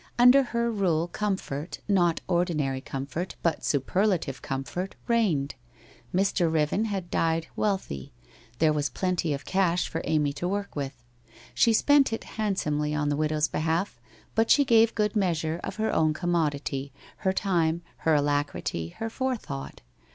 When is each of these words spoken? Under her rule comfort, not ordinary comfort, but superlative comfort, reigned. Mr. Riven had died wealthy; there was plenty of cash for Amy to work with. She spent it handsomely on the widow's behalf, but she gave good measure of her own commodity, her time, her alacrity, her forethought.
Under 0.17 0.41
her 0.41 0.71
rule 0.71 1.07
comfort, 1.07 1.77
not 1.87 2.21
ordinary 2.27 2.81
comfort, 2.81 3.35
but 3.43 3.63
superlative 3.63 4.41
comfort, 4.41 4.95
reigned. 5.07 5.53
Mr. 6.11 6.51
Riven 6.51 6.85
had 6.85 7.11
died 7.11 7.45
wealthy; 7.55 8.11
there 8.57 8.73
was 8.73 8.89
plenty 8.89 9.31
of 9.31 9.45
cash 9.45 9.87
for 9.87 10.01
Amy 10.05 10.33
to 10.33 10.47
work 10.47 10.75
with. 10.75 11.03
She 11.53 11.71
spent 11.71 12.11
it 12.11 12.23
handsomely 12.23 12.95
on 12.95 13.09
the 13.09 13.15
widow's 13.15 13.47
behalf, 13.47 14.01
but 14.33 14.49
she 14.49 14.65
gave 14.65 14.95
good 14.95 15.15
measure 15.15 15.59
of 15.63 15.75
her 15.75 15.93
own 15.93 16.15
commodity, 16.15 16.91
her 17.17 17.31
time, 17.31 17.83
her 17.97 18.15
alacrity, 18.15 18.95
her 18.97 19.07
forethought. 19.07 19.81